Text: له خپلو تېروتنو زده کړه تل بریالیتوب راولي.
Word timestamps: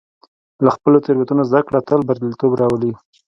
له 0.63 0.69
خپلو 0.75 0.97
تېروتنو 1.05 1.43
زده 1.49 1.61
کړه 1.67 1.79
تل 1.89 1.99
بریالیتوب 2.07 2.51
راولي. 2.61 2.91